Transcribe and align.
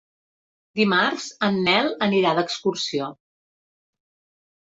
Dimarts 0.77 1.27
en 1.47 1.59
Nel 1.67 1.89
anirà 2.05 2.31
d'excursió. 2.39 3.11